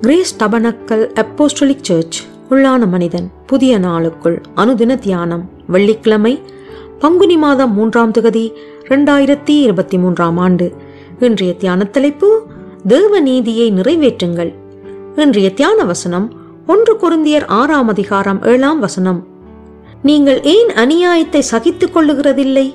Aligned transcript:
Grace 0.00 0.36
tabernacle 0.40 1.06
apostolic 1.14 1.82
search 1.82 2.26
உள்ளான 2.50 2.88
மனிதன் 2.88 3.30
புதிய 3.46 3.78
நாளுக்குள் 3.78 4.42
அனுதின 4.54 4.98
தியானம் 4.98 5.50
வெள்ளிக்கிழமை 5.66 6.42
பங்குனி 6.98 7.36
மாதம் 7.36 7.74
மூன்றாம் 7.74 8.10
தொகுதி 8.10 8.52
இரண்டாயிரத்தி 8.82 9.60
இருபத்தி 9.60 9.98
மூன்றாம் 9.98 10.36
ஆண்டு. 10.36 10.74
இன்றைய 11.20 11.54
தியான 11.54 11.84
தலைப்பு 11.84 12.46
தேவ 12.86 13.20
நீதியை 13.20 13.72
நிறைவேற்றுங்கள். 13.72 14.54
இன்றைய 15.16 15.54
தியான 15.54 15.84
வசனம் 15.84 16.32
ஒன்று 16.66 16.94
குருந்தியர் 16.94 17.46
ஆறாம் 17.46 17.88
அதிகாரம் 17.88 18.42
ஏழாம் 18.42 18.78
வசனம். 18.78 19.26
நீங்கள் 20.02 20.42
ஏன் 20.42 20.68
அநியாயத்தை 20.68 21.38
சகித்துக் 21.38 21.96
கொள்ளுகிறதில்லை? 21.96 22.74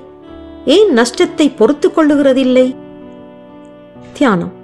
ஏன் 0.65 0.93
நஷ்டத்தை 0.93 1.49
பொறுத்துக் 1.49 1.99
கொள்ளுகிறதில்லை? 1.99 2.75
தியானம். 4.13 4.61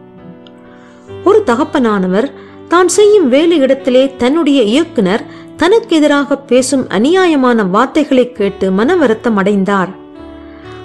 ஒரு 1.23 1.43
தகப்பனானவர் 1.45 2.31
தான் 2.71 2.89
செய்யும் 2.95 3.27
வேலை 3.29 3.57
இடத்திலே 3.57 4.01
தன்னுடைய 4.17 4.61
இயக்குனர் 4.61 5.23
தனக்கு 5.57 5.95
எதிராக 5.95 6.37
பேசும் 6.37 6.83
அநியாயமான 6.97 7.65
வார்த்தைகளை 7.69 8.31
கேட்டு 8.31 8.71
மன 8.71 8.95
வருத்தம் 8.95 9.37
அடைந்தார். 9.37 9.91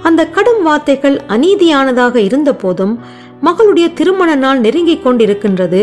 அந்த 0.02 0.20
கடும் 0.26 0.62
வார்த்தைகள் 0.62 1.16
அநீதியானதாக 1.28 2.16
இருந்த 2.16 2.50
போதும் 2.54 2.94
மகளுடைய 3.42 3.86
திருமண 3.92 4.34
நாள் 4.34 4.60
நெருங்கிக் 4.60 5.04
கொண்டிருக்கின்றது. 5.06 5.82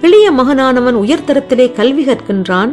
இளைய 0.00 0.26
மகனானவன் 0.32 0.98
உயர்தரத்திலே 1.04 1.72
கல்வி 1.72 2.04
கற்கின்றான். 2.04 2.72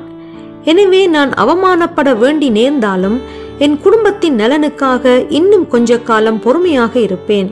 எனவே 0.63 1.07
நான் 1.07 1.31
அவமானப்பட 1.43 2.17
வேண்டி 2.17 2.49
நேர்ந்தாலும் 2.49 3.17
என் 3.57 3.77
குடும்பத்தின் 3.81 4.38
நலனுக்காக 4.39 5.25
இன்னும் 5.30 5.67
கொஞ்ச 5.67 5.99
காலம் 6.09 6.39
பொறுமையாக 6.39 6.93
இருப்பேன். 6.99 7.49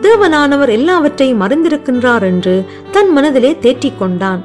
தேவனானவர் 0.00 0.68
எல்லாவற்றையும் 0.68 1.40
அறிந்திருக்கின்றார் 1.40 2.22
என்று 2.22 2.64
தன் 2.90 3.10
மனதிலே 3.12 3.58
தேற்றிக் 3.58 3.98
கொண்டான். 3.98 4.44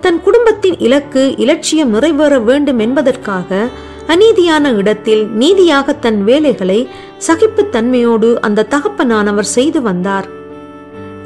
தன் 0.00 0.20
குடும்பத்தின் 0.20 0.78
இலக்கு 0.78 1.36
இலட்சியம் 1.36 1.90
நிறைவேற 1.90 2.38
வேண்டும் 2.38 2.78
என்பதற்காக 2.78 3.68
அநீதியான 4.06 4.74
இடத்தில் 4.74 5.26
நீதியாக 5.26 5.92
தன் 5.92 6.24
வேலைகளை 6.24 6.88
சகிப்புத்தன்மையோடு 7.26 8.36
அந்த 8.36 8.66
தகப்பனானவர் 8.70 9.48
செய்து 9.56 9.82
வந்தார். 9.82 10.26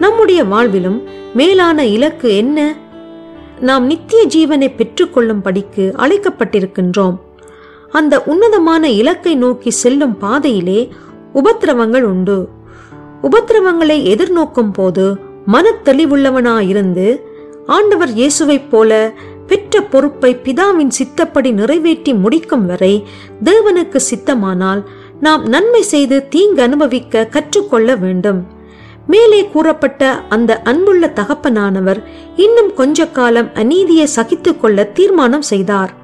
நம்முடைய 0.00 0.44
வாழ்விலும் 0.44 1.02
மேலான 1.34 1.86
இலக்கு 1.86 2.36
என்ன? 2.36 2.74
நாம் 3.60 3.86
நித்திய 3.86 4.26
ஜீவனை 4.26 4.74
பெற்றுக்கொள்ளும் 4.74 5.42
படிக்கு 5.42 5.94
அழைக்கப்பட்டிருக்கின்றோம். 5.98 7.16
அந்த 7.90 8.22
உன்னதமான 8.22 8.90
இலக்கை 8.90 9.34
நோக்கி 9.34 9.70
செல்லும் 9.70 10.18
பாதையிலே 10.18 10.88
உபத்திரவங்கள் 11.34 12.02
உண்டு. 12.02 12.48
உபத்திரவங்களை 13.22 13.98
எதிர்நோக்கும் 14.02 14.72
போது 14.72 15.16
மனத்தெளிவுள்ளவனாயிருந்து 15.52 17.20
ஆண்டவர் 17.66 18.08
இயேசுவைப் 18.08 18.68
போல 18.70 19.12
பெற்ற 19.46 19.82
பொறுப்பை 19.82 20.34
பிதாவின் 20.34 20.92
சித்தப்படி 20.98 21.52
நிறைவேற்றி 21.52 22.14
முடிக்கும் 22.14 22.66
வரை 22.66 23.04
தேவனுக்கு 23.44 24.00
சித்தமானால் 24.10 24.82
நாம் 25.20 25.42
நன்மை 25.42 25.82
செய்து 25.82 26.28
தீங்கு 26.28 26.62
அனுபவிக்க 26.62 27.24
கற்றுக்கொள்ள 27.24 27.94
வேண்டும். 27.94 28.46
மேலே 29.06 29.46
கூறப்பட்ட 29.46 30.20
அந்த 30.28 30.62
அன்புள்ள 30.62 31.12
தகப்பனானவர் 31.14 32.02
இன்னும் 32.36 32.74
கொஞ்ச 32.74 33.06
காலம் 33.06 33.50
அநீதியை 33.54 34.08
சகித்துக்கொள்ள 34.16 34.92
தீர்மானம் 34.92 35.42
செய்தார். 35.42 35.94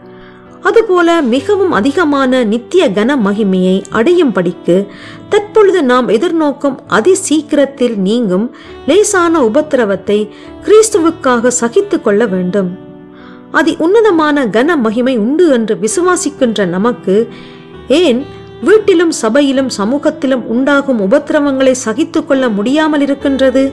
அதுபோல 0.62 1.22
மிகவும் 1.22 1.72
அதிகமான 1.72 2.44
நித்திய 2.44 2.88
கன 2.88 3.16
மகிமையை 3.24 3.82
அடையும் 3.91 4.32
படிக்கு 4.32 4.88
தற்பொழுது 5.28 5.82
நாம் 5.82 6.08
எதிர்நோக்கும் 6.08 6.77
அதி 6.86 7.14
சீக்கிரத்தில் 7.14 7.96
நீங்கும் 7.98 8.46
லேசான 8.86 9.40
உபத்திரவத்தை 9.40 10.30
கிறிஸ்துவுக்காக 10.64 11.46
சகித்து 11.46 12.00
கொள்ள 12.00 12.27
வேண்டும். 12.27 12.78
அதி 13.50 13.77
உன்னதமான 13.78 14.46
கன 14.46 14.77
மகிமை 14.77 15.18
உண்டு 15.18 15.48
என்று 15.48 15.74
விசுவாசிக்கின்ற 15.74 16.67
நமக்கு 16.67 17.29
ஏன் 17.89 18.24
வீட்டிலும் 18.62 19.11
சபையிலும் 19.11 19.68
சமூகத்திலும் 19.68 20.44
உண்டாகும் 20.46 21.00
உபத்திரவங்களை 21.00 21.70
சகித்துக் 21.70 22.29
கொள்ள 22.29 22.48
முடியாமல் 22.48 23.00
இருக்கின்றது? 23.00 23.73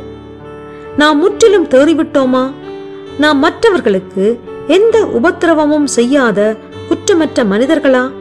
நாம் 0.97 1.17
முற்றிலும் 1.17 1.67
தேறிவிட்டோமா? 1.67 2.51
நாம் 3.17 3.39
மற்றவர்களுக்கு 3.39 4.39
எந்த 4.67 4.97
உபத்திரவமும் 5.21 5.83
செய்யாத 5.83 6.55
குற்றமற்ற 6.89 7.43
மனிதர்களா? 7.43 8.11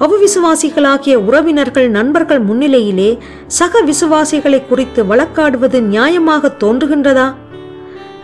அவிசுவாசிகளாகிய 0.00 1.14
உறவினர்கள் 1.14 1.88
நண்பர்கள் 1.90 2.44
முன்னிலையிலே 2.44 3.18
சக 3.46 3.82
விசுவாசிகளை 3.82 4.66
குறித்து 4.66 5.04
வழக்காடுவது 5.04 5.80
நியாயமாக 5.80 6.52
தோன்றுகின்றதா? 6.60 7.34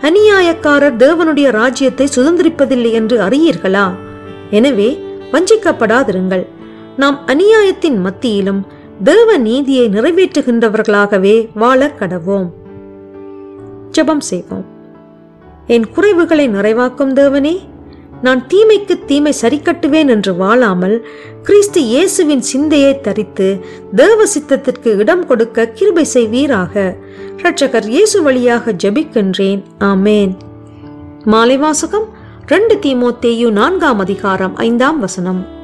அநியாயக்காரர் 0.01 0.97
தேவனுடைய 0.97 1.51
ராஜ்யத்தை 1.51 2.07
சுதந்திரிப்பதில்லை 2.15 2.91
என்று 2.91 3.19
அறியீர்களா? 3.21 3.91
எனவே 4.49 5.03
வஞ்சிக்கப்படாதிருங்கள். 5.31 6.45
நாம் 6.97 7.19
அநியாயத்தின் 7.27 7.97
மத்தியிலும் 7.97 8.67
தேவ 9.03 9.37
நீதியை 9.37 9.89
நிறைவேற்றுகின்றவர்களாகவே 9.89 11.47
வாழ 11.53 11.91
கடவோம். 11.99 12.49
ஜபம் 13.91 14.19
செய்வோம். 14.19 14.65
என் 15.67 15.85
குறைவுகளை 15.95 16.47
நிறைவாக்கும் 16.49 17.13
தேவனே 17.13 17.59
நான் 18.21 18.47
தீமைக்கு 18.47 19.05
தீமை 19.05 19.33
சரிக்கட்டுவேன் 19.41 20.07
என்று 20.07 20.35
வாழாமல் 20.35 21.07
கிறிஸ்து 21.43 21.81
இயேசுவின் 21.81 22.41
சிந்தையை 22.41 23.01
தரித்து 23.01 23.65
தேவ 23.95 24.23
சித்தத்திற்கு 24.25 24.97
இடம் 24.97 25.25
கொடுக்க 25.25 25.67
கிருபை 25.67 26.03
செய்வீராக. 26.03 26.95
ரட்சகர் 27.37 27.87
இயேசு 27.87 28.21
வழியாக 28.21 28.71
ஜெபிக்கின்றேன். 28.71 29.63
ஆமேன். 29.79 30.37
மாலை 31.23 31.57
வாசகம் 31.57 32.07
ரெண்டு 32.45 32.75
தீமோத்தேயு 32.75 33.51
நான்காம் 33.51 33.99
அதிகாரம் 33.99 34.55
ஐந்தாம் 34.55 34.99
வசனம். 34.99 35.54